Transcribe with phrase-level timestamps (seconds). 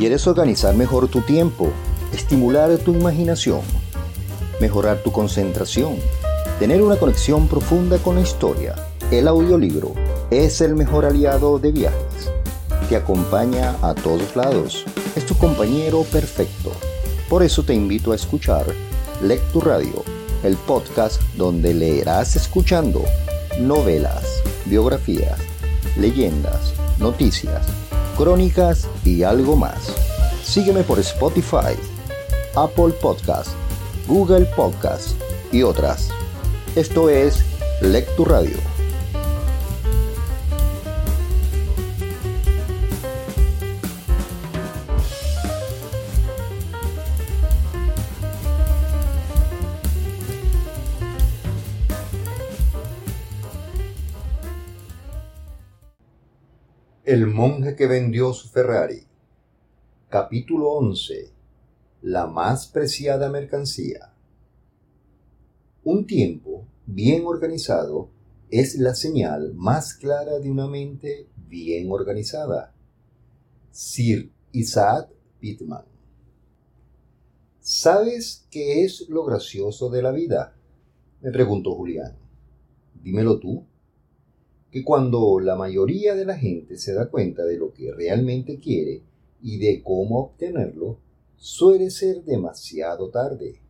[0.00, 1.68] ¿Quieres organizar mejor tu tiempo,
[2.10, 3.60] estimular tu imaginación,
[4.58, 5.96] mejorar tu concentración,
[6.58, 8.76] tener una conexión profunda con la historia?
[9.10, 9.92] El audiolibro
[10.30, 12.32] es el mejor aliado de viajes.
[12.88, 14.86] Te acompaña a todos lados.
[15.16, 16.72] Es tu compañero perfecto.
[17.28, 18.64] Por eso te invito a escuchar
[19.22, 20.02] Lectu Radio,
[20.42, 23.04] el podcast donde leerás escuchando
[23.60, 25.38] novelas, biografías,
[25.98, 27.66] leyendas, noticias,
[28.20, 29.94] crónicas y algo más.
[30.44, 31.74] Sígueme por Spotify,
[32.54, 33.48] Apple Podcast,
[34.06, 35.18] Google Podcast
[35.52, 36.10] y otras.
[36.76, 37.42] Esto es
[37.80, 38.69] Lectu Radio.
[57.10, 59.02] El monje que vendió su Ferrari.
[60.08, 61.32] Capítulo 11.
[62.02, 64.14] La más preciada mercancía.
[65.82, 68.10] Un tiempo bien organizado
[68.48, 72.72] es la señal más clara de una mente bien organizada.
[73.72, 75.86] Sir Isaac Pitman.
[77.58, 80.54] ¿Sabes qué es lo gracioso de la vida?
[81.20, 82.16] me preguntó Julián.
[83.02, 83.66] Dímelo tú
[84.70, 89.02] que cuando la mayoría de la gente se da cuenta de lo que realmente quiere
[89.42, 90.98] y de cómo obtenerlo,
[91.36, 93.60] suele ser demasiado tarde.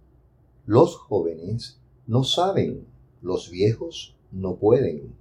[0.66, 2.86] Los jóvenes no saben,
[3.22, 5.14] los viejos no pueden.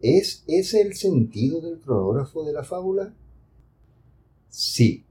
[0.00, 3.14] ¿Es ese el sentido del cronógrafo de la fábula?
[4.48, 5.04] Sí.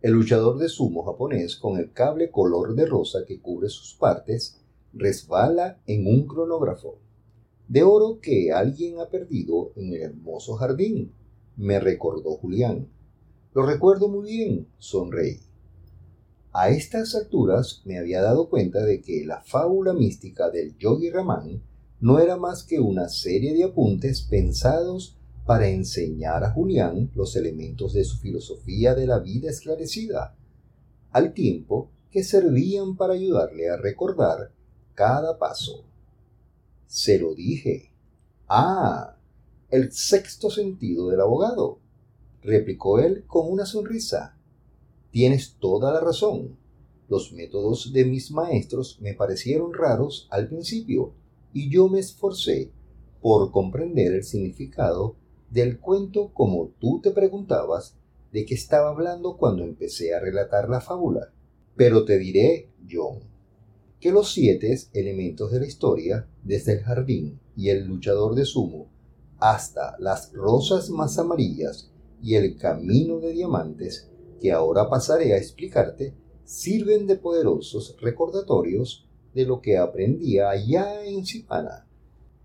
[0.00, 4.60] El luchador de sumo japonés con el cable color de rosa que cubre sus partes
[4.92, 6.98] resbala en un cronógrafo
[7.68, 11.12] de oro que alguien ha perdido en el hermoso jardín,
[11.56, 12.88] me recordó Julián.
[13.54, 15.40] Lo recuerdo muy bien, sonreí.
[16.52, 21.62] A estas alturas me había dado cuenta de que la fábula mística del Yogi Ramán
[22.00, 27.92] no era más que una serie de apuntes pensados para enseñar a Julián los elementos
[27.92, 30.36] de su filosofía de la vida esclarecida,
[31.10, 34.52] al tiempo que servían para ayudarle a recordar
[34.94, 35.87] cada paso.
[36.88, 37.92] Se lo dije.
[38.48, 39.18] Ah,
[39.68, 41.80] el sexto sentido del abogado,
[42.42, 44.38] replicó él con una sonrisa.
[45.10, 46.56] Tienes toda la razón.
[47.10, 51.12] Los métodos de mis maestros me parecieron raros al principio
[51.52, 52.72] y yo me esforcé
[53.20, 55.14] por comprender el significado
[55.50, 57.96] del cuento como tú te preguntabas
[58.32, 61.32] de qué estaba hablando cuando empecé a relatar la fábula.
[61.76, 63.18] Pero te diré, John,
[64.00, 68.88] que los siete elementos de la historia, desde el jardín y el luchador de sumo,
[69.38, 71.90] hasta las rosas más amarillas
[72.22, 74.08] y el camino de diamantes,
[74.40, 76.14] que ahora pasaré a explicarte,
[76.44, 81.86] sirven de poderosos recordatorios de lo que aprendía allá en Sipana.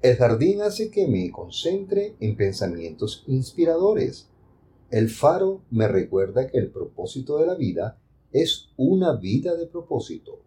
[0.02, 4.28] El jardín hace que me concentre en pensamientos inspiradores.
[4.90, 8.00] El faro me recuerda que el propósito de la vida
[8.31, 10.44] es una vida de propósito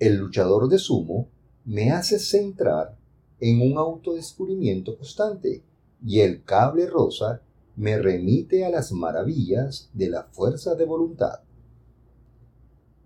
[0.00, 1.28] el luchador de sumo
[1.66, 2.96] me hace centrar
[3.38, 5.62] en un autodescubrimiento constante
[6.04, 7.42] y el cable rosa
[7.76, 11.40] me remite a las maravillas de la fuerza de voluntad.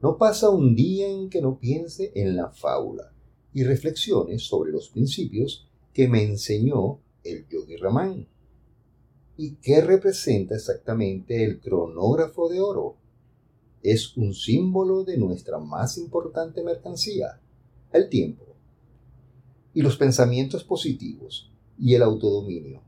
[0.01, 3.13] No pasa un día en que no piense en la fábula
[3.53, 8.29] y reflexione sobre los principios que me enseñó el yogi Ramán.
[9.37, 12.97] ¿Y qué representa exactamente el cronógrafo de oro?
[13.85, 17.39] Es un símbolo de nuestra más importante mercancía,
[17.93, 18.47] el tiempo.
[19.75, 22.81] Y los pensamientos positivos y el autodominio.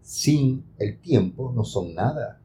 [0.00, 2.40] Sin el tiempo no son nada.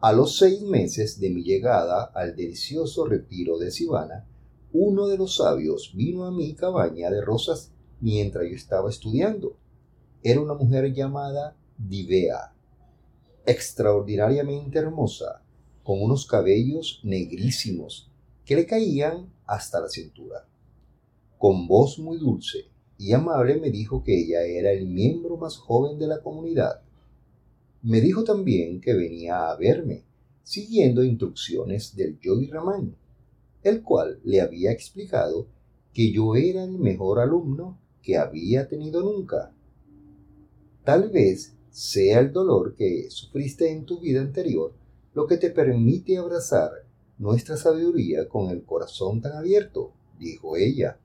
[0.00, 4.26] A los seis meses de mi llegada al delicioso retiro de Sivana,
[4.72, 9.58] uno de los sabios vino a mi cabaña de rosas mientras yo estaba estudiando.
[10.22, 12.54] Era una mujer llamada Divea,
[13.44, 15.42] extraordinariamente hermosa,
[15.86, 18.10] con unos cabellos negrísimos
[18.44, 20.44] que le caían hasta la cintura.
[21.38, 22.64] Con voz muy dulce
[22.98, 26.82] y amable me dijo que ella era el miembro más joven de la comunidad.
[27.82, 30.02] Me dijo también que venía a verme,
[30.42, 32.96] siguiendo instrucciones del Yogi Ramán,
[33.62, 35.46] el cual le había explicado
[35.92, 39.52] que yo era el mejor alumno que había tenido nunca.
[40.82, 44.72] Tal vez sea el dolor que sufriste en tu vida anterior
[45.16, 46.84] lo que te permite abrazar
[47.16, 50.98] nuestra sabiduría con el corazón tan abierto, dijo ella.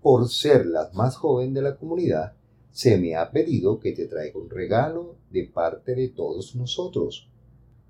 [0.00, 2.32] Por ser la más joven de la comunidad,
[2.70, 7.28] se me ha pedido que te traiga un regalo de parte de todos nosotros.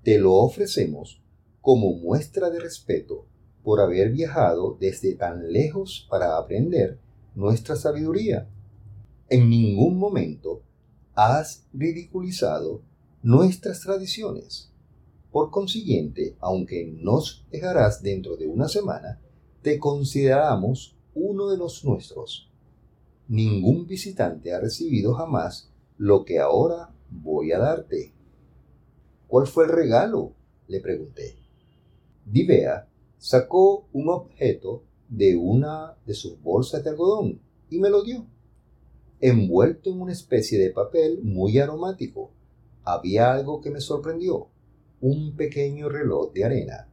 [0.03, 1.21] Te lo ofrecemos
[1.61, 3.25] como muestra de respeto
[3.63, 6.99] por haber viajado desde tan lejos para aprender
[7.35, 8.49] nuestra sabiduría.
[9.29, 10.61] En ningún momento
[11.15, 12.81] has ridiculizado
[13.23, 14.73] nuestras tradiciones.
[15.37, 19.21] Por consiguiente, aunque nos dejarás dentro de una semana,
[19.61, 22.49] te consideramos uno de los nuestros.
[23.27, 28.15] Ningún visitante ha recibido jamás lo que ahora voy a darte.
[29.27, 30.33] ¿Cuál fue el regalo?
[30.67, 31.35] le pregunté.
[32.25, 32.87] Divea
[33.19, 37.39] sacó un objeto de una de sus bolsas de algodón
[37.69, 38.25] y me lo dio.
[39.21, 42.31] Envuelto en una especie de papel muy aromático,
[42.83, 44.49] había algo que me sorprendió,
[45.01, 46.89] un pequeño reloj de arena,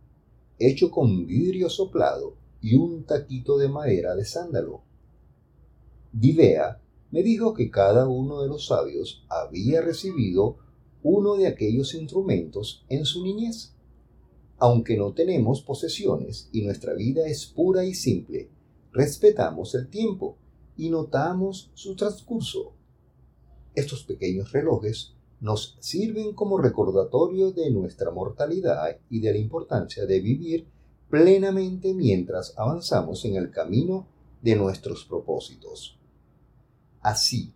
[0.59, 4.83] hecho con vidrio soplado y un taquito de madera de sándalo.
[6.13, 6.81] Divea
[7.11, 10.57] me dijo que cada uno de los sabios había recibido
[11.03, 13.75] uno de aquellos instrumentos en su niñez
[14.59, 18.49] aunque no tenemos posesiones y nuestra vida es pura y simple,
[18.93, 20.39] respetamos el tiempo
[20.77, 22.73] y notamos su transcurso.
[23.75, 30.21] Estos pequeños relojes nos sirven como recordatorio de nuestra mortalidad y de la importancia de
[30.21, 30.67] vivir
[31.11, 34.07] plenamente mientras avanzamos en el camino
[34.43, 35.99] de nuestros propósitos.
[37.01, 37.53] Así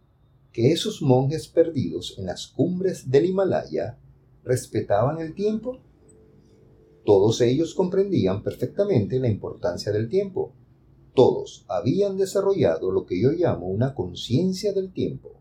[0.53, 3.99] que esos monjes perdidos en las cumbres del Himalaya
[4.45, 5.81] respetaban el tiempo
[7.09, 10.53] todos ellos comprendían perfectamente la importancia del tiempo.
[11.15, 15.41] Todos habían desarrollado lo que yo llamo una conciencia del tiempo.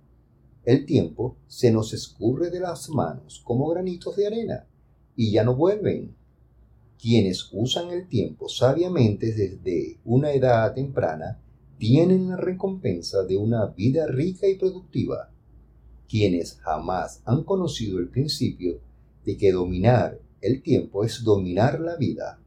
[0.67, 4.67] El tiempo se nos escurre de las manos como granitos de arena
[5.15, 6.13] y ya no vuelven.
[7.01, 11.39] Quienes usan el tiempo sabiamente desde una edad temprana
[11.77, 15.31] tienen la recompensa de una vida rica y productiva.
[16.09, 18.81] Quienes jamás han conocido el principio
[19.23, 22.41] de que dominar el tiempo es dominar la vida,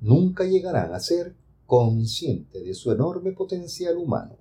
[0.00, 1.34] nunca llegarán a ser
[1.66, 4.36] conscientes de su enorme potencial humano.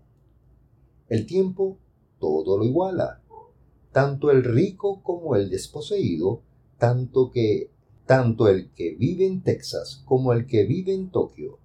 [1.09, 1.77] El tiempo
[2.19, 3.21] todo lo iguala,
[3.91, 6.41] tanto el rico como el desposeído,
[6.77, 7.71] tanto que
[8.05, 11.59] tanto el que vive en Texas como el que vive en Tokio.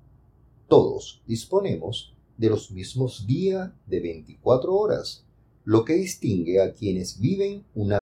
[0.69, 5.25] Todos disponemos de los mismos días de 24 horas,
[5.65, 7.99] lo que distingue a quienes viven una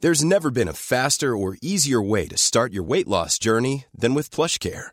[0.00, 4.14] There's never been a faster or easier way to start your weight loss journey than
[4.14, 4.92] with PlushCare.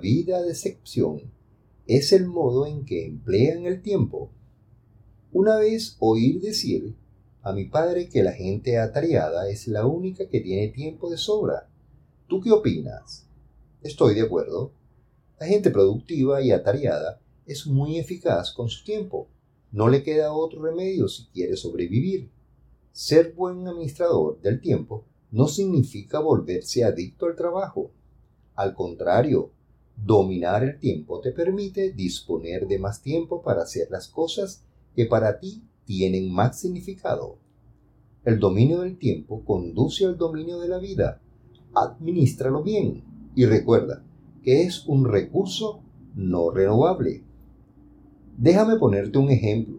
[0.00, 1.22] Vida de excepción
[1.86, 4.30] es el modo en que emplean el tiempo.
[5.32, 6.94] Una vez oír decir
[7.42, 11.68] a mi padre que la gente atareada es la única que tiene tiempo de sobra.
[12.26, 13.26] ¿Tú qué opinas?
[13.82, 14.72] Estoy de acuerdo.
[15.38, 19.28] La gente productiva y atareada es muy eficaz con su tiempo
[19.74, 22.30] no le queda otro remedio si quiere sobrevivir.
[22.92, 27.90] Ser buen administrador del tiempo no significa volverse adicto al trabajo.
[28.54, 29.50] Al contrario,
[29.96, 35.38] dominar el tiempo te permite disponer de más tiempo para hacer las cosas que para
[35.38, 37.38] ti tienen más significado.
[38.24, 41.20] El dominio del tiempo conduce al dominio de la vida.
[41.74, 44.02] Administralo bien y recuerda
[44.42, 45.80] que es un recurso
[46.14, 47.22] no renovable.
[48.36, 49.78] Déjame ponerte un ejemplo.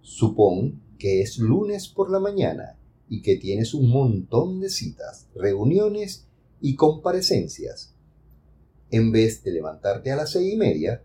[0.00, 6.26] Supón que es lunes por la mañana y que tienes un montón de citas, reuniones
[6.60, 7.93] y comparecencias.
[8.90, 11.02] En vez de levantarte a las seis y media,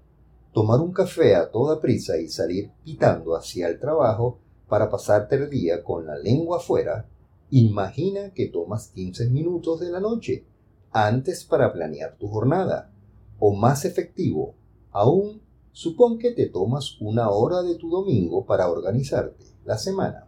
[0.53, 5.49] tomar un café a toda prisa y salir pitando hacia el trabajo para pasarte el
[5.49, 7.07] día con la lengua afuera,
[7.49, 10.45] imagina que tomas 15 minutos de la noche
[10.91, 12.91] antes para planear tu jornada.
[13.39, 14.55] O más efectivo,
[14.91, 20.27] aún, supón que te tomas una hora de tu domingo para organizarte la semana.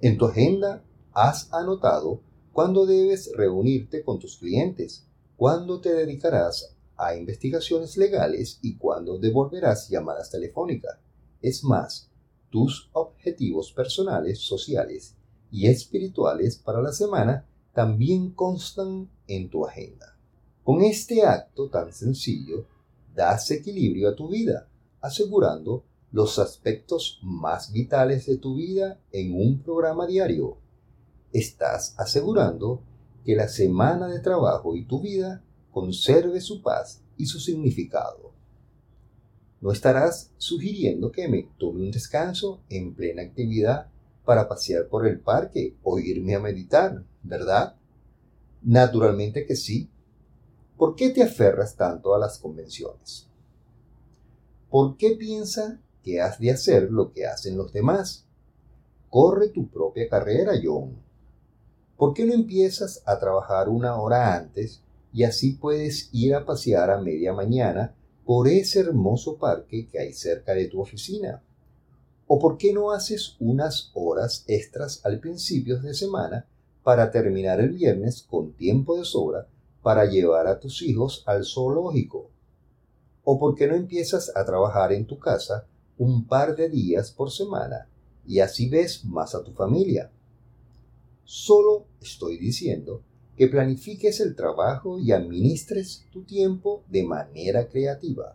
[0.00, 2.20] En tu agenda has anotado
[2.52, 5.07] cuándo debes reunirte con tus clientes,
[5.38, 10.98] cuándo te dedicarás a investigaciones legales y cuándo devolverás llamadas telefónicas.
[11.40, 12.10] Es más,
[12.50, 15.14] tus objetivos personales, sociales
[15.52, 20.18] y espirituales para la semana también constan en tu agenda.
[20.64, 22.66] Con este acto tan sencillo,
[23.14, 24.68] das equilibrio a tu vida,
[25.00, 30.56] asegurando los aspectos más vitales de tu vida en un programa diario.
[31.32, 32.82] Estás asegurando
[33.28, 38.32] que la semana de trabajo y tu vida conserve su paz y su significado.
[39.60, 43.90] No estarás sugiriendo que me tome un descanso en plena actividad
[44.24, 47.76] para pasear por el parque o irme a meditar, ¿verdad?
[48.62, 49.90] Naturalmente que sí.
[50.78, 53.28] ¿Por qué te aferras tanto a las convenciones?
[54.70, 58.24] ¿Por qué piensa que has de hacer lo que hacen los demás?
[59.10, 61.07] Corre tu propia carrera, John.
[61.98, 64.80] ¿Por qué no empiezas a trabajar una hora antes
[65.12, 67.92] y así puedes ir a pasear a media mañana
[68.24, 71.42] por ese hermoso parque que hay cerca de tu oficina?
[72.28, 76.46] ¿O por qué no haces unas horas extras al principio de semana
[76.84, 79.48] para terminar el viernes con tiempo de sobra
[79.82, 82.30] para llevar a tus hijos al zoológico?
[83.24, 85.66] ¿O por qué no empiezas a trabajar en tu casa
[85.98, 87.88] un par de días por semana
[88.24, 90.12] y así ves más a tu familia?
[91.30, 93.02] Solo estoy diciendo
[93.36, 98.34] que planifiques el trabajo y administres tu tiempo de manera creativa.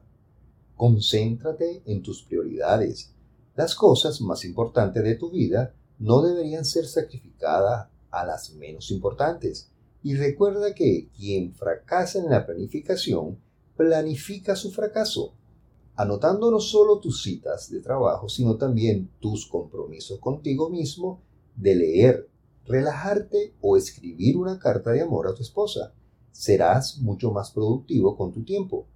[0.75, 3.11] Concéntrate en tus prioridades.
[3.55, 9.71] Las cosas más importantes de tu vida no deberían ser sacrificadas a las menos importantes.
[10.03, 13.39] Y recuerda que quien fracasa en la planificación,
[13.75, 15.33] planifica su fracaso,
[15.95, 21.23] anotando no solo tus citas de trabajo, sino también tus compromisos contigo mismo
[21.55, 22.29] de leer,
[22.65, 25.93] relajarte o escribir una carta de amor a tu esposa.
[26.31, 28.87] Serás mucho más productivo con tu tiempo.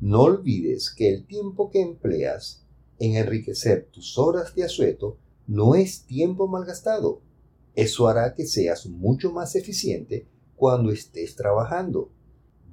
[0.00, 2.64] No olvides que el tiempo que empleas
[2.98, 7.20] en enriquecer tus horas de asueto no es tiempo malgastado,
[7.74, 12.10] eso hará que seas mucho más eficiente cuando estés trabajando.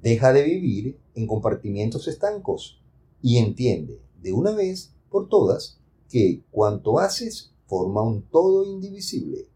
[0.02, 2.80] Deja de vivir en compartimientos estancos
[3.22, 9.48] y entiende de una vez por todas que cuanto haces forma un todo indivisible.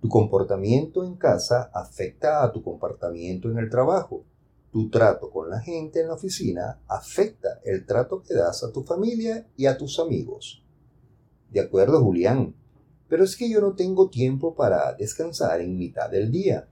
[0.00, 4.24] Tu comportamiento en casa afecta a tu comportamiento en el trabajo.
[4.72, 8.82] Tu trato con la gente en la oficina afecta el trato que das a tu
[8.82, 10.64] familia y a tus amigos.
[11.50, 12.54] De acuerdo, Julián,
[13.08, 16.68] pero es que yo no tengo tiempo para descansar en mitad del día.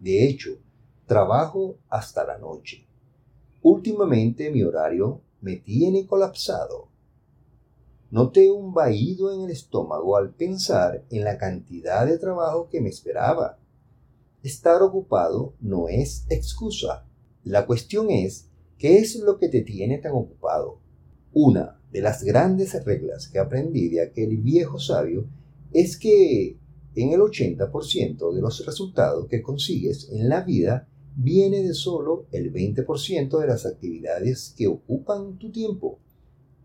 [0.00, 0.58] De hecho,
[1.06, 2.86] trabajo hasta la noche.
[3.62, 6.87] Últimamente mi horario me tiene colapsado.
[8.10, 12.88] Noté un vaído en el estómago al pensar en la cantidad de trabajo que me
[12.88, 13.58] esperaba.
[14.42, 17.04] Estar ocupado no es excusa.
[17.44, 18.48] La cuestión es,
[18.78, 20.80] ¿qué es lo que te tiene tan ocupado?
[21.34, 25.26] Una de las grandes reglas que aprendí de aquel viejo sabio
[25.72, 26.56] es que
[26.94, 32.52] en el 80% de los resultados que consigues en la vida viene de solo el
[32.52, 35.98] 20% de las actividades que ocupan tu tiempo.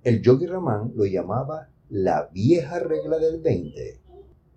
[0.03, 4.01] El yogi Raman lo llamaba la vieja regla del 20.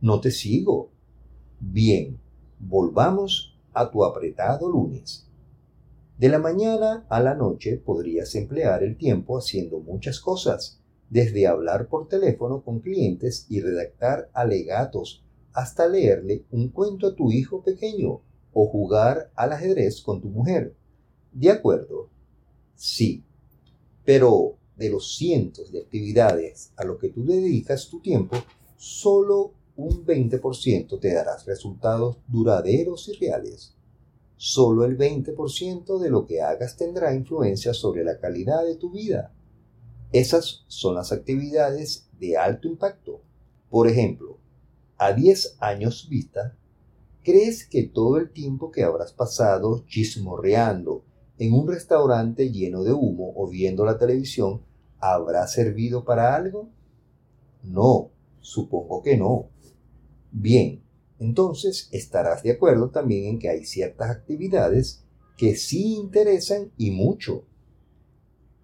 [0.00, 0.90] No te sigo.
[1.60, 2.18] Bien,
[2.58, 5.30] volvamos a tu apretado lunes.
[6.18, 11.86] De la mañana a la noche podrías emplear el tiempo haciendo muchas cosas desde hablar
[11.86, 15.22] por teléfono con clientes y redactar alegatos
[15.52, 18.20] hasta leerle un cuento a tu hijo pequeño
[18.52, 20.74] o jugar al ajedrez con tu mujer.
[21.30, 22.08] ¿De acuerdo?
[22.74, 23.22] Sí.
[24.04, 28.36] Pero de los cientos de actividades a lo que tú dedicas tu tiempo,
[28.76, 33.74] solo un 20% te darás resultados duraderos y reales.
[34.36, 39.32] Solo el 20% de lo que hagas tendrá influencia sobre la calidad de tu vida.
[40.12, 43.22] Esas son las actividades de alto impacto.
[43.70, 44.38] Por ejemplo,
[44.98, 46.56] a 10 años vista,
[47.22, 51.05] ¿crees que todo el tiempo que habrás pasado chismorreando
[51.38, 54.62] en un restaurante lleno de humo o viendo la televisión
[54.98, 56.68] habrá servido para algo?
[57.62, 59.48] No, supongo que no.
[60.32, 60.82] Bien,
[61.18, 65.02] entonces estarás de acuerdo también en que hay ciertas actividades
[65.36, 67.44] que sí interesan y mucho.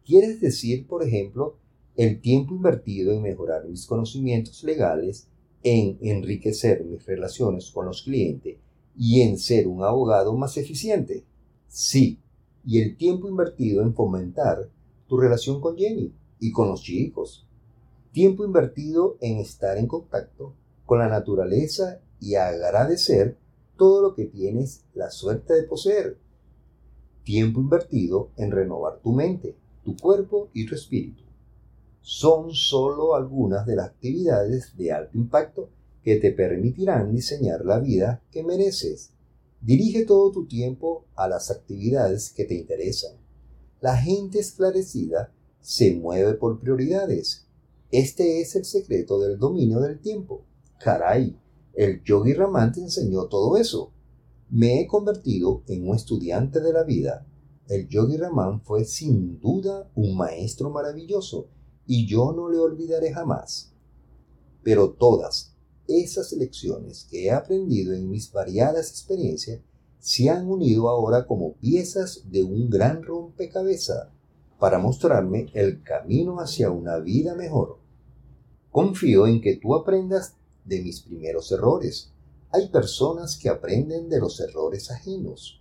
[0.04, 1.56] ¿Quieres decir, por ejemplo,
[1.96, 5.28] el tiempo invertido en mejorar mis conocimientos legales,
[5.62, 8.56] en enriquecer mis relaciones con los clientes
[8.96, 11.24] y en ser un abogado más eficiente?
[11.68, 12.18] Sí,
[12.64, 14.69] y el tiempo invertido en fomentar
[15.07, 17.47] tu relación con Jenny y con los chicos.
[18.12, 20.54] Tiempo invertido en estar en contacto
[20.87, 23.37] con la naturaleza y agradecer
[23.76, 26.19] todo lo que tienes la suerte de poseer.
[27.25, 31.23] Tiempo invertido en renovar tu mente, tu cuerpo y tu espíritu.
[32.00, 35.69] Son solo algunas de las actividades de alto impacto
[36.02, 39.12] que te permitirán diseñar la vida que mereces.
[39.62, 43.12] Dirige todo tu tiempo a las actividades que te interesan.
[43.81, 47.47] La gente esclarecida se mueve por prioridades.
[47.92, 50.45] Este es el secreto del dominio del tiempo.
[50.81, 51.38] Caray,
[51.75, 53.92] el yogi Raman te enseñó todo eso.
[54.50, 57.25] Me he convertido en un estudiante de la vida.
[57.69, 61.47] El yogi Raman fue sin duda un maestro maravilloso
[61.87, 63.73] y yo no le olvidaré jamás.
[64.64, 65.51] Pero todas
[65.88, 69.60] esas lecciones que he aprendido en mis variadas experiencias
[69.98, 74.08] se han unido ahora como piezas de un gran rompecabezas
[74.58, 77.78] para mostrarme el camino hacia una vida mejor.
[78.70, 80.34] Confío en que tú aprendas
[80.64, 82.12] de mis primeros errores.
[82.50, 85.60] Hay personas que aprenden de los errores ajenos.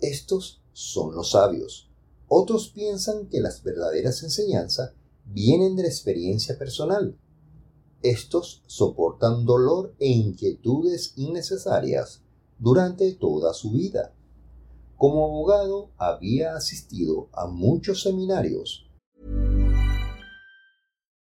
[0.00, 1.90] Estos son los sabios.
[2.28, 4.92] Otros piensan que las verdaderas enseñanzas
[5.24, 7.16] vienen de la experiencia personal.
[8.02, 12.22] Estos soportan dolor e inquietudes innecesarias
[12.58, 14.12] durante toda su vida.
[14.96, 18.86] Como abogado había asistido a muchos seminarios.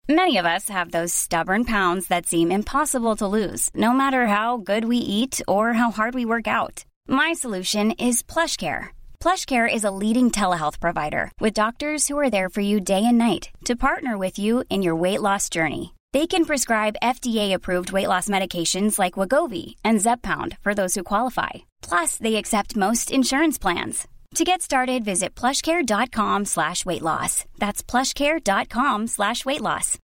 [0.08, 4.58] Many of us have those stubborn pounds that seem impossible to lose, no matter how
[4.58, 6.84] good we eat or how hard we work out.
[7.08, 8.88] My solution is PlushCare.
[9.20, 13.16] PlushCare is a leading telehealth provider with doctors who are there for you day and
[13.16, 15.94] night to partner with you in your weight loss journey.
[16.12, 21.50] They can prescribe FDA-approved weight loss medications like Wagovi and Zepbound for those who qualify.
[21.80, 24.06] Plus, they accept most insurance plans.
[24.34, 27.44] To get started, visit plushcare.com slash weight loss.
[27.58, 29.98] That's plushcare.com slash weight loss.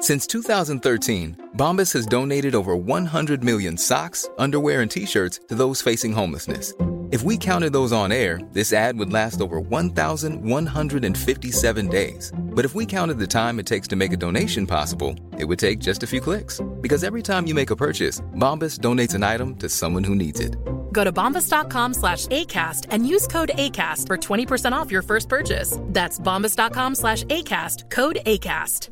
[0.00, 6.12] Since 2013, Bombas has donated over 100 million socks, underwear, and T-shirts to those facing
[6.12, 6.74] homelessness.
[7.12, 12.32] If we counted those on air, this ad would last over 1,157 days.
[12.56, 15.58] But if we counted the time it takes to make a donation possible, it would
[15.58, 16.62] take just a few clicks.
[16.80, 20.40] Because every time you make a purchase, Bombas donates an item to someone who needs
[20.40, 20.56] it.
[20.90, 25.78] Go to bombas.com slash ACAST and use code ACAST for 20% off your first purchase.
[25.92, 28.88] That's bombas.com slash ACAST, code ACAST.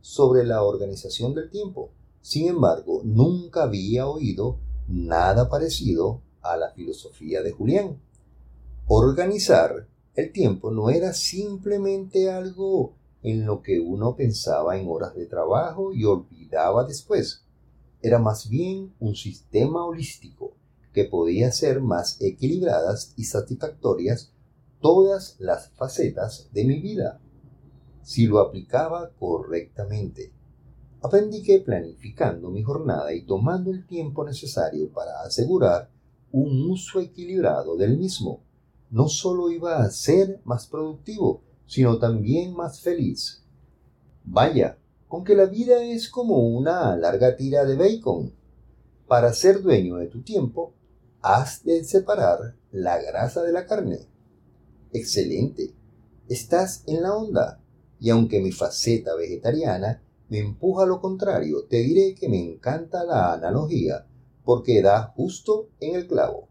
[0.00, 1.90] Sobre la organización del tiempo.
[2.20, 8.00] Sin embargo, nunca había oído nada parecido a la filosofía de Julián.
[8.86, 9.88] Organizar
[10.20, 15.92] el tiempo no era simplemente algo en lo que uno pensaba en horas de trabajo
[15.92, 17.44] y olvidaba después.
[18.02, 20.54] Era más bien un sistema holístico
[20.92, 24.32] que podía hacer más equilibradas y satisfactorias
[24.80, 27.20] todas las facetas de mi vida,
[28.02, 30.32] si lo aplicaba correctamente.
[31.02, 35.90] Aprendí que planificando mi jornada y tomando el tiempo necesario para asegurar
[36.32, 38.42] un uso equilibrado del mismo,
[38.90, 43.44] no solo iba a ser más productivo, sino también más feliz.
[44.24, 48.32] Vaya, con que la vida es como una larga tira de bacon.
[49.06, 50.72] Para ser dueño de tu tiempo,
[51.22, 54.06] has de separar la grasa de la carne.
[54.92, 55.72] Excelente.
[56.28, 57.60] Estás en la onda.
[57.98, 63.04] Y aunque mi faceta vegetariana me empuja a lo contrario, te diré que me encanta
[63.04, 64.06] la analogía
[64.44, 66.49] porque da justo en el clavo.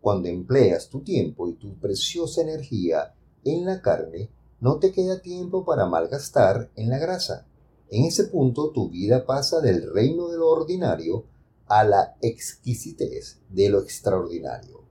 [0.00, 5.64] Cuando empleas tu tiempo y tu preciosa energía en la carne, no te queda tiempo
[5.64, 7.46] para malgastar en la grasa.
[7.90, 11.24] En ese punto tu vida pasa del reino de lo ordinario
[11.66, 14.84] a la exquisitez de lo extraordinario.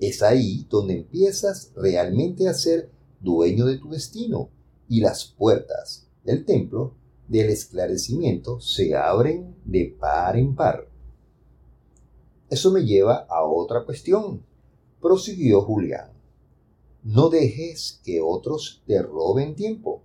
[0.00, 2.90] Es ahí donde empiezas realmente a ser
[3.20, 4.50] dueño de tu destino
[4.88, 6.94] y las puertas del templo
[7.26, 10.87] del esclarecimiento se abren de par en par.
[12.50, 14.44] Eso me lleva a otra cuestión,
[15.00, 16.12] prosiguió Julián.
[17.02, 20.02] No dejes que otros te roben tiempo.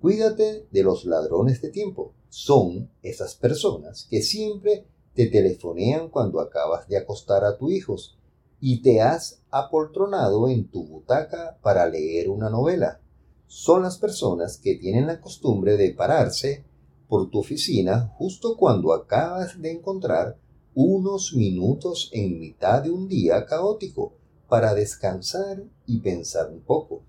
[0.00, 2.12] Cuídate de los ladrones de tiempo.
[2.28, 8.18] Son esas personas que siempre te telefonean cuando acabas de acostar a tus hijos
[8.60, 13.00] y te has apoltronado en tu butaca para leer una novela
[13.48, 16.66] son las personas que tienen la costumbre de pararse
[17.08, 20.36] por tu oficina justo cuando acabas de encontrar
[20.80, 24.12] unos minutos en mitad de un día caótico
[24.48, 27.02] para descansar y pensar un poco.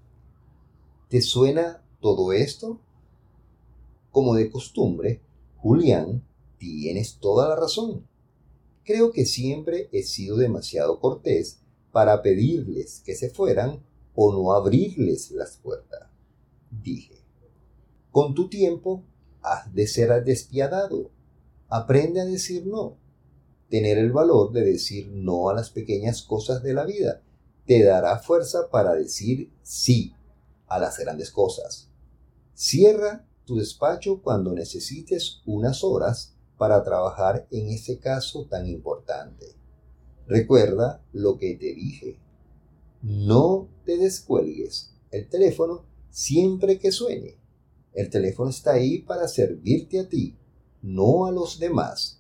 [1.08, 2.79] ¿Te suena todo esto?
[4.10, 5.21] Como de costumbre,
[5.58, 6.23] Julián,
[6.58, 8.08] tienes toda la razón.
[8.84, 11.60] Creo que siempre he sido demasiado cortés
[11.91, 13.84] para pedirles que se fueran
[14.15, 16.10] o no abrirles las puertas.
[16.71, 17.21] Dije,
[18.10, 19.03] con tu tiempo
[19.43, 21.12] has de ser despiadado.
[21.67, 22.97] Aprende a decir no.
[23.69, 27.21] Tener el valor de decir no a las pequeñas cosas de la vida
[27.65, 30.15] te dará fuerza para decir sí
[30.65, 31.88] a las grandes cosas.
[32.55, 39.55] Cierra tu despacho cuando necesites unas horas para trabajar en ese caso tan importante.
[40.27, 42.19] Recuerda lo que te dije.
[43.03, 47.38] No te descuelgues el teléfono siempre que suene.
[47.93, 50.36] El teléfono está ahí para servirte a ti,
[50.82, 52.18] no a los demás.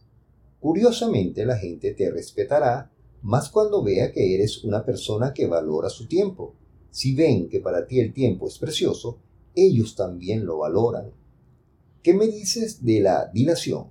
[0.59, 2.91] Curiosamente la gente te respetará
[3.21, 6.55] más cuando vea que eres una persona que valora su tiempo.
[6.91, 9.19] Si ven que para ti el tiempo es precioso,
[9.55, 11.11] ellos también lo valoran.
[12.03, 13.87] ¿Qué me dices de la dilación?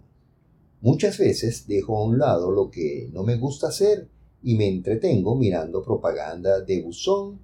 [0.80, 4.08] Muchas veces dejo a un lado lo que no me gusta hacer
[4.42, 7.40] y me entretengo mirando propaganda de buzón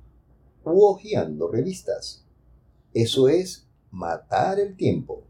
[0.64, 2.24] u hojeando revistas.
[2.92, 5.24] Eso es matar el tiempo.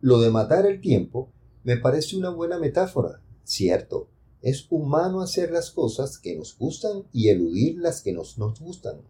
[0.00, 1.28] Lo de matar el tiempo
[1.64, 4.08] me parece una buena metáfora, cierto.
[4.40, 9.02] Es humano hacer las cosas que nos gustan y eludir las que nos, nos gustan.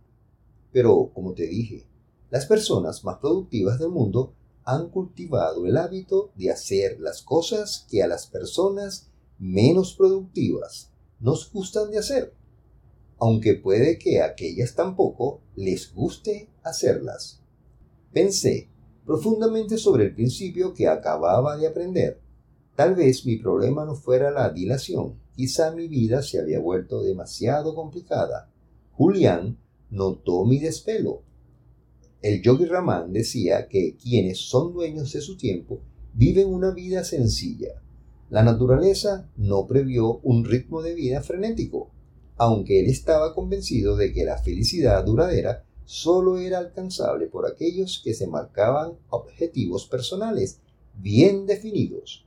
[0.73, 1.87] Pero, como te dije,
[2.31, 4.35] las personas más productivas del mundo
[4.65, 11.51] han cultivado el hábito de hacer las cosas que a las personas menos productivas nos
[11.51, 12.35] gustan de hacer,
[13.19, 17.41] aunque puede que a aquellas tampoco les guste hacerlas.
[18.13, 18.69] Pensé
[19.05, 22.21] profundamente sobre el principio que acababa de aprender.
[22.75, 27.75] Tal vez mi problema no fuera la dilación, quizá mi vida se había vuelto demasiado
[27.75, 28.51] complicada.
[28.93, 29.59] Julián
[29.91, 31.23] notó mi despelo.
[32.23, 35.81] El yogi Ramán decía que quienes son dueños de su tiempo
[36.15, 37.83] viven una vida sencilla.
[38.31, 41.91] La naturaleza no previó un ritmo de vida frenético,
[42.39, 48.15] aunque él estaba convencido de que la felicidad duradera solo era alcanzable por aquellos que
[48.15, 50.61] se marcaban objetivos personales
[50.95, 52.25] bien definidos.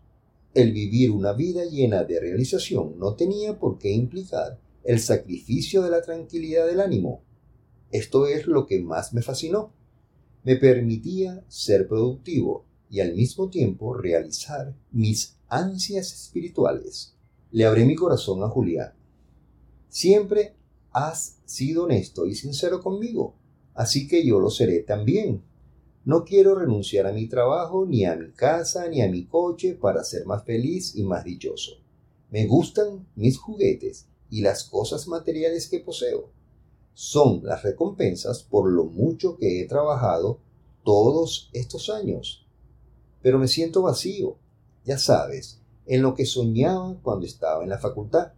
[0.56, 5.92] El vivir una vida llena de realización no tenía por qué implicar el sacrificio de
[5.92, 7.22] la tranquilidad del ánimo.
[7.92, 9.72] Esto es lo que más me fascinó.
[10.44, 17.16] Me permitía ser productivo y al mismo tiempo realizar mis ansias espirituales.
[17.52, 18.94] Le abrí mi corazón a Julián.
[19.90, 20.56] Siempre
[20.92, 23.36] has sido honesto y sincero conmigo
[23.76, 25.44] así que yo lo seré también.
[26.06, 30.04] No quiero renunciar a mi trabajo, ni a mi casa, ni a mi coche para
[30.04, 31.80] ser más feliz y más dichoso.
[32.30, 36.30] Me gustan mis juguetes y las cosas materiales que poseo.
[36.94, 40.38] Son las recompensas por lo mucho que he trabajado
[40.84, 42.46] todos estos años.
[43.24, 44.38] Pero me siento vacío,
[44.86, 48.34] ya sabes, en lo que soñaba cuando estaba en la facultad.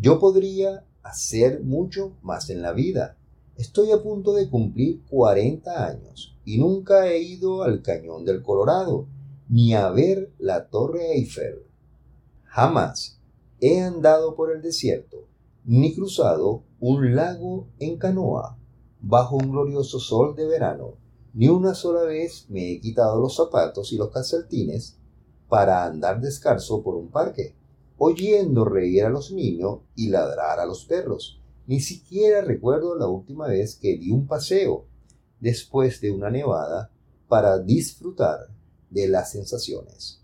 [0.00, 3.16] Yo podría hacer mucho más en la vida,
[3.56, 9.06] Estoy a punto de cumplir 40 años y nunca he ido al Cañón del Colorado
[9.50, 11.66] ni a ver la Torre Eiffel.
[12.44, 13.20] Jamás
[13.60, 15.26] he andado por el desierto
[15.66, 18.56] ni cruzado un lago en canoa
[19.02, 20.94] bajo un glorioso sol de verano.
[21.34, 24.96] Ni una sola vez me he quitado los zapatos y los calcetines
[25.50, 27.54] para andar descalzo por un parque,
[27.98, 33.48] oyendo reír a los niños y ladrar a los perros ni siquiera recuerdo la última
[33.48, 34.84] vez que di un paseo
[35.40, 36.90] después de una nevada
[37.28, 38.48] para disfrutar
[38.90, 40.20] de las sensaciones.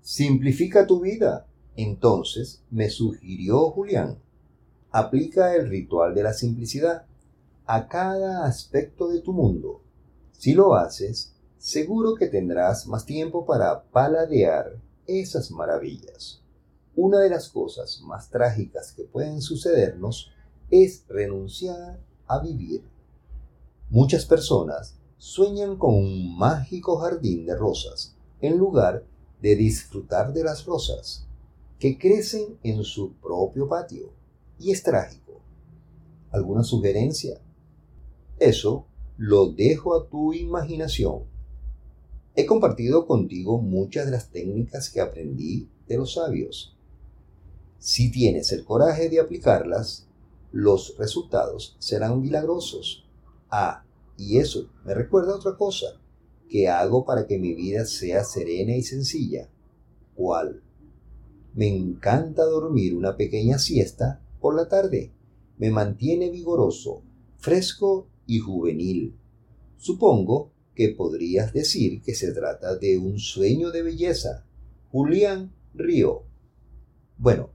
[0.00, 1.46] Simplifica tu vida.
[1.76, 4.18] Entonces me sugirió Julián.
[4.90, 7.06] Aplica el ritual de la simplicidad
[7.66, 9.82] a cada aspecto de tu mundo.
[10.32, 16.42] Si lo haces, seguro que tendrás más tiempo para paladear esas maravillas.
[16.96, 20.30] Una de las cosas más trágicas que pueden sucedernos
[20.70, 22.82] es renunciar a vivir.
[23.94, 29.06] Muchas personas sueñan con un mágico jardín de rosas en lugar
[29.40, 31.28] de disfrutar de las rosas
[31.78, 34.10] que crecen en su propio patio.
[34.58, 35.40] Y es trágico.
[36.32, 37.40] ¿Alguna sugerencia?
[38.40, 38.84] Eso
[39.16, 41.20] lo dejo a tu imaginación.
[42.34, 46.76] He compartido contigo muchas de las técnicas que aprendí de los sabios.
[47.78, 50.08] Si tienes el coraje de aplicarlas,
[50.50, 53.02] los resultados serán milagrosos.
[53.56, 53.83] Ah,
[54.16, 56.00] y eso me recuerda otra cosa.
[56.48, 59.48] ¿Qué hago para que mi vida sea serena y sencilla?
[60.14, 60.62] ¿Cuál?
[61.54, 65.12] Me encanta dormir una pequeña siesta por la tarde.
[65.58, 67.02] Me mantiene vigoroso,
[67.38, 69.16] fresco y juvenil.
[69.76, 74.44] Supongo que podrías decir que se trata de un sueño de belleza.
[74.90, 76.24] Julián Río.
[77.18, 77.50] Bueno,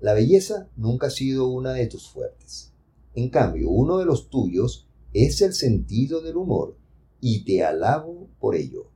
[0.00, 2.72] la belleza nunca ha sido una de tus fuertes.
[3.14, 4.87] En cambio, uno de los tuyos
[5.24, 6.76] es el sentido del humor
[7.20, 8.86] y te alabo por ello.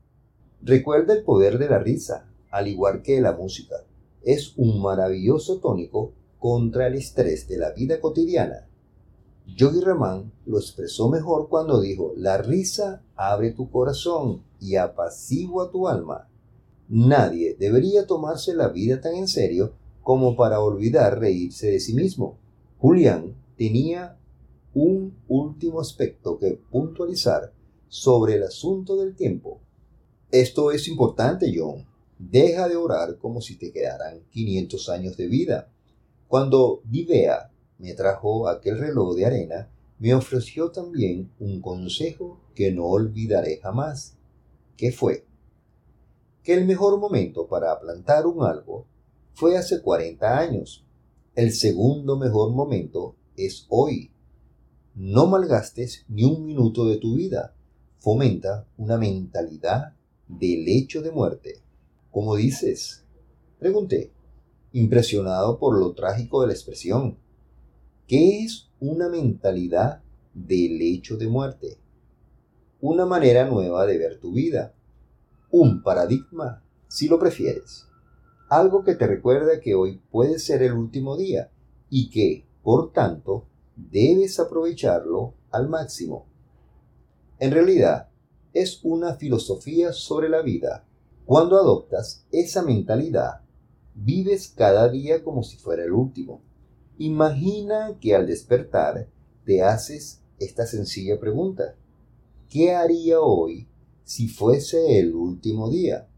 [0.63, 3.77] Recuerda el poder de la risa, al igual que la música.
[4.23, 8.69] Es un maravilloso tónico contra el estrés de la vida cotidiana.
[9.57, 15.89] Yogi Ramán lo expresó mejor cuando dijo, la risa abre tu corazón y apacigua tu
[15.89, 16.29] alma.
[16.89, 22.39] Nadie debería tomarse la vida tan en serio como para olvidar reírse de sí mismo.
[22.79, 24.19] Julián tenía
[24.75, 27.53] un último aspecto que puntualizar
[27.89, 29.61] sobre el asunto del tiempo.
[30.31, 31.87] Esto es importante, John.
[32.19, 35.71] Deja de orar como si te quedaran 500 años de vida.
[36.29, 42.87] Cuando Divea me trajo aquel reloj de arena, me ofreció también un consejo que no
[42.87, 44.17] olvidaré jamás.
[44.77, 45.27] ¿Qué fue?
[46.43, 48.85] Que el mejor momento para plantar un árbol
[49.35, 50.85] fue hace 40 años.
[51.35, 54.12] El segundo mejor momento es hoy.
[54.95, 57.55] No malgastes ni un minuto de tu vida.
[57.99, 59.95] Fomenta una mentalidad
[60.29, 61.63] del hecho de muerte.
[62.11, 63.05] ¿Cómo dices?
[63.59, 64.13] Pregunté,
[64.73, 67.19] impresionado por lo trágico de la expresión.
[68.07, 70.03] ¿Qué es una mentalidad
[70.35, 71.79] del hecho de muerte?
[72.81, 74.75] Una manera nueva de ver tu vida.
[75.51, 77.87] Un paradigma, si lo prefieres
[78.53, 81.51] algo que te recuerda que hoy puede ser el último día
[81.89, 86.27] y que, por tanto, debes aprovecharlo al máximo.
[87.39, 88.09] En realidad,
[88.53, 90.87] es una filosofía sobre la vida.
[91.25, 93.41] Cuando adoptas esa mentalidad,
[93.95, 96.43] vives cada día como si fuera el último.
[96.99, 99.09] Imagina que al despertar
[99.45, 101.77] te haces esta sencilla pregunta.
[102.49, 103.69] ¿Qué haría hoy
[104.05, 106.09] si fuese el último día?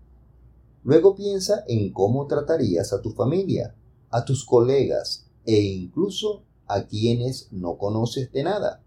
[0.82, 3.74] Luego piensa en cómo tratarías a tu familia,
[4.10, 8.82] a tus colegas e incluso a quienes no conoces de nada.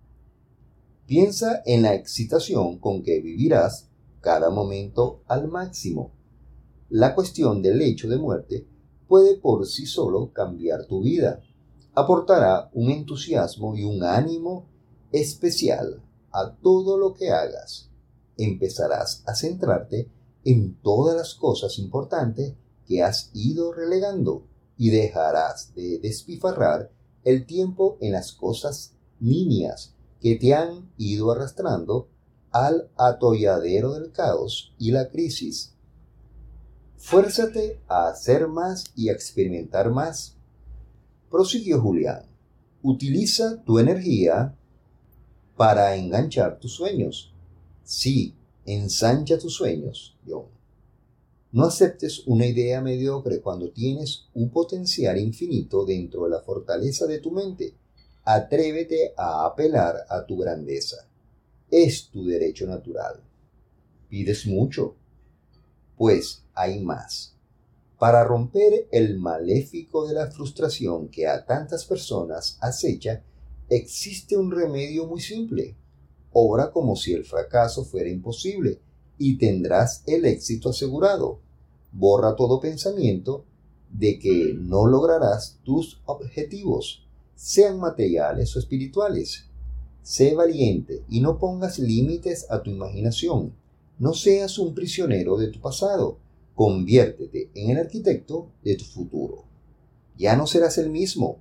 [1.06, 3.88] Piensa en la excitación con que vivirás
[4.20, 6.12] cada momento al máximo.
[6.90, 8.68] La cuestión del hecho de muerte
[9.08, 11.42] puede por sí solo cambiar tu vida.
[11.96, 14.66] Aportará un entusiasmo y un ánimo
[15.12, 17.90] especial a todo lo que hagas.
[18.38, 20.10] Empezarás a centrarte
[20.44, 22.54] en todas las cosas importantes
[22.86, 24.44] que has ido relegando
[24.78, 26.92] y dejarás de despifarrar
[27.28, 32.08] el tiempo en las cosas niñas que te han ido arrastrando
[32.52, 35.74] al atolladero del caos y la crisis.
[36.96, 40.38] Fuérzate a hacer más y a experimentar más.
[41.30, 42.24] Prosiguió Julián.
[42.82, 44.56] Utiliza tu energía
[45.58, 47.34] para enganchar tus sueños.
[47.84, 48.36] Sí,
[48.66, 50.57] Ensancha tus sueños, John.
[51.58, 57.18] No aceptes una idea mediocre cuando tienes un potencial infinito dentro de la fortaleza de
[57.18, 57.74] tu mente.
[58.26, 61.08] Atrévete a apelar a tu grandeza.
[61.72, 63.24] Es tu derecho natural.
[64.08, 64.98] Pides mucho,
[65.98, 67.36] pues hay más.
[67.98, 73.24] Para romper el maléfico de la frustración que a tantas personas acecha,
[73.68, 75.76] existe un remedio muy simple
[76.34, 78.80] obra como si el fracaso fuera imposible
[79.18, 81.47] y tendrás el éxito asegurado.
[81.98, 83.44] Borra todo pensamiento
[83.92, 89.46] de que no lograrás tus objetivos, sean materiales o espirituales.
[90.04, 93.52] Sé valiente y no pongas límites a tu imaginación.
[93.98, 96.20] No seas un prisionero de tu pasado.
[96.54, 99.46] Conviértete en el arquitecto de tu futuro.
[100.20, 101.40] Ya no serás el mismo,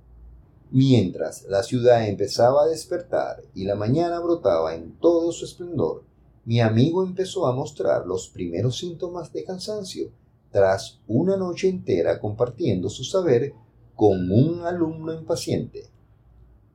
[0.71, 6.03] Mientras la ciudad empezaba a despertar y la mañana brotaba en todo su esplendor,
[6.43, 10.11] mi amigo empezó a mostrar los primeros síntomas de cansancio
[10.51, 13.53] tras una noche entera compartiendo su saber
[13.95, 15.89] con un alumno impaciente.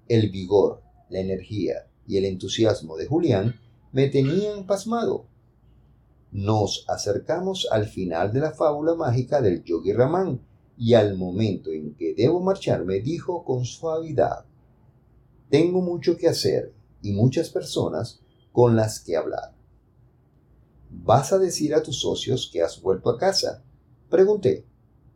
[0.08, 3.54] El vigor, la energía y el entusiasmo de Julián
[3.92, 5.26] me tenían pasmado.
[6.30, 10.40] Nos acercamos al final de la fábula mágica del Yogi Ramán,
[10.76, 14.46] y al momento en que debo marcharme dijo con suavidad,
[15.50, 18.20] tengo mucho que hacer y muchas personas
[18.52, 19.54] con las que hablar.
[20.92, 23.64] ¿Vas a decir a tus socios que has vuelto a casa?
[24.08, 24.66] Pregunté.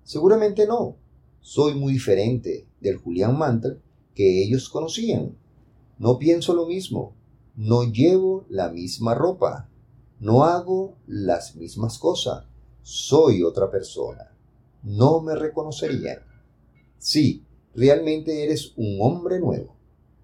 [0.03, 0.97] Seguramente no.
[1.41, 3.81] Soy muy diferente del Julián Mantel
[4.15, 5.37] que ellos conocían.
[5.99, 7.15] No pienso lo mismo.
[7.55, 9.69] No llevo la misma ropa.
[10.19, 12.45] No hago las mismas cosas.
[12.83, 14.37] Soy otra persona
[14.87, 16.21] no me reconocerían.
[16.97, 19.75] Sí, realmente eres un hombre nuevo,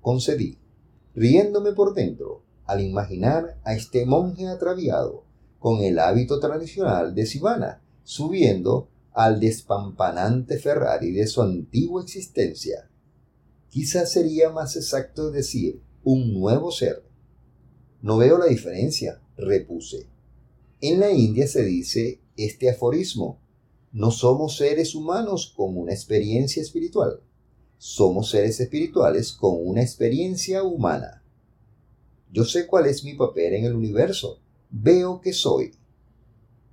[0.00, 0.56] concedí,
[1.16, 5.24] riéndome por dentro al imaginar a este monje atraviado
[5.62, 12.90] con el hábito tradicional de Sivana, subiendo al despampanante Ferrari de su antigua existencia.
[13.68, 17.04] Quizás sería más exacto decir un nuevo ser.
[18.00, 20.08] No veo la diferencia, repuse.
[20.80, 23.38] En la India se dice este aforismo,
[23.92, 27.20] no somos seres humanos con una experiencia espiritual,
[27.78, 31.22] somos seres espirituales con una experiencia humana.
[32.32, 34.41] Yo sé cuál es mi papel en el universo,
[34.72, 35.72] veo que soy.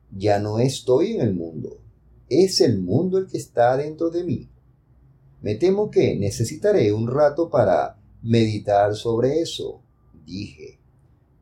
[0.09, 1.81] Ya no estoy en el mundo,
[2.29, 4.49] es el mundo el que está dentro de mí.
[5.41, 9.81] Me temo que necesitaré un rato para meditar sobre eso,
[10.25, 10.79] dije.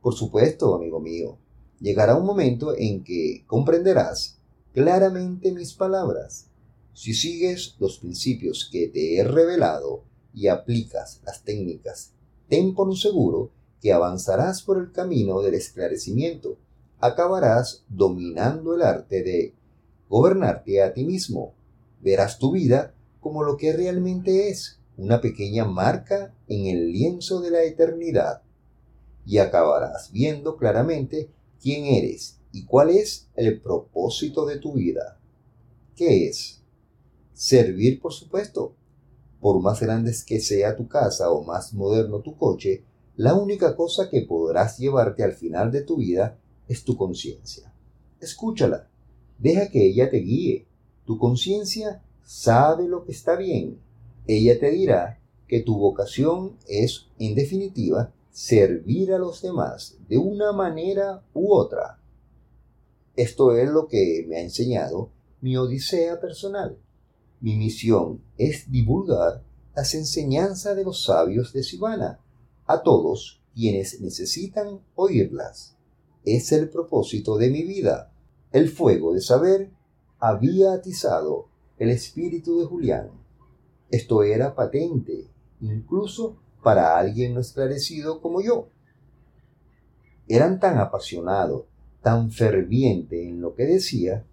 [0.02, 1.38] Por supuesto, amigo mío,
[1.80, 4.40] llegará un momento en que comprenderás
[4.74, 6.50] claramente mis palabras.
[6.94, 12.14] Si sigues los principios que te he revelado y aplicas las técnicas,
[12.48, 16.58] ten por seguro que avanzarás por el camino del esclarecimiento.
[17.00, 19.54] Acabarás dominando el arte de
[20.10, 21.54] gobernarte a ti mismo.
[22.02, 27.52] Verás tu vida como lo que realmente es, una pequeña marca en el lienzo de
[27.52, 28.42] la eternidad.
[29.26, 31.30] Y acabarás viendo claramente
[31.62, 35.20] quién eres y cuál es el propósito de tu vida.
[35.96, 36.62] ¿Qué es?
[37.34, 38.74] Servir, por supuesto.
[39.40, 42.84] Por más grandes que sea tu casa o más moderno tu coche,
[43.18, 47.74] la única cosa que podrás llevarte al final de tu vida es tu conciencia.
[48.20, 48.88] Escúchala,
[49.38, 50.68] Deja que ella te guíe.
[51.06, 53.80] Tu conciencia sabe lo que está bien.
[54.26, 60.52] Ella te dirá que tu vocación es, en definitiva, servir a los demás de una
[60.52, 62.00] manera u otra.
[63.16, 65.10] Esto es lo que me ha enseñado
[65.42, 66.78] mi odisea personal.
[67.40, 69.44] Mi misión es divulgar
[69.76, 72.20] las enseñanzas de los sabios de Sivana
[72.68, 75.76] a todos quienes necesitan oírlas.
[76.24, 78.12] Es el propósito de mi vida.
[78.52, 79.72] El fuego de saber
[80.20, 81.48] había atizado
[81.80, 83.12] el espíritu de Julián.
[83.90, 85.28] Esto era patente,
[85.62, 88.68] incluso para alguien no esclarecido como yo.
[90.28, 91.68] Eran tan apasionado,
[92.02, 94.26] tan ferviente en lo que decía,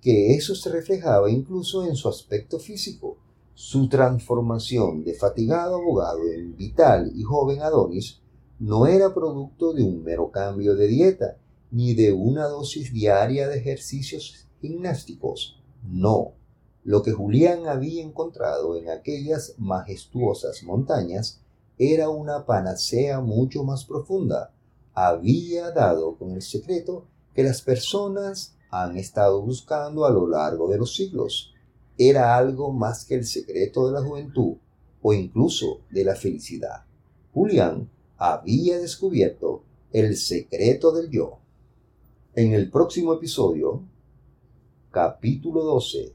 [0.00, 3.18] que eso se reflejaba incluso en su aspecto físico.
[3.62, 8.22] Su transformación de fatigado abogado en vital y joven Adonis
[8.58, 11.36] no era producto de un mero cambio de dieta,
[11.70, 15.60] ni de una dosis diaria de ejercicios gimnásticos.
[15.82, 16.32] No.
[16.84, 21.42] Lo que Julián había encontrado en aquellas majestuosas montañas
[21.76, 24.54] era una panacea mucho más profunda.
[24.94, 30.78] Había dado con el secreto que las personas han estado buscando a lo largo de
[30.78, 31.49] los siglos.
[32.02, 34.54] Era algo más que el secreto de la juventud
[35.02, 36.86] o incluso de la felicidad.
[37.34, 41.40] Julián había descubierto el secreto del yo.
[42.34, 43.82] En el próximo episodio,
[44.90, 46.14] capítulo 12,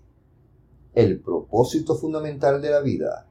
[0.96, 3.30] el propósito fundamental de la vida.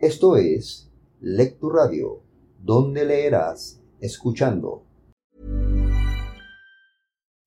[0.00, 2.20] Esto es Lectu Radio,
[2.64, 4.82] donde leerás escuchando.